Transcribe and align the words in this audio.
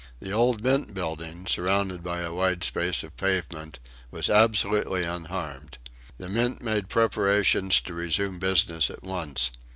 The 0.19 0.33
old 0.33 0.63
Mint 0.63 0.95
building, 0.95 1.45
surrounded 1.45 2.01
by 2.01 2.21
a 2.21 2.33
wide 2.33 2.63
space 2.63 3.03
of 3.03 3.15
pavement, 3.17 3.77
was 4.09 4.31
absolutely 4.31 5.03
unharmed. 5.03 5.77
The 6.17 6.27
Mint 6.27 6.59
made 6.59 6.89
preparations 6.89 7.79
to 7.81 7.93
resume 7.93 8.39
business 8.39 8.89
at 8.89 9.03
once. 9.03 9.51